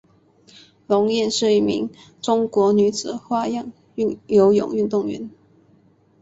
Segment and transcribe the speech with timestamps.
[0.87, 1.91] 龙艳是一名
[2.23, 3.71] 中国女子花样
[4.25, 5.29] 游泳运动员。